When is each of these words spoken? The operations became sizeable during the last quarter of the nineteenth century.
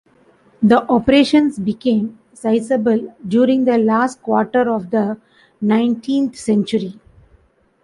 The 0.63 0.81
operations 0.91 1.59
became 1.59 2.17
sizeable 2.33 3.15
during 3.27 3.65
the 3.65 3.77
last 3.77 4.19
quarter 4.23 4.67
of 4.67 4.89
the 4.89 5.19
nineteenth 5.61 6.35
century. 6.35 6.99